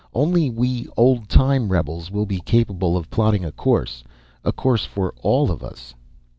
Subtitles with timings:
[0.15, 4.03] Only we old time rebels will be capable of plotting a course.
[4.43, 5.93] A course for all of us."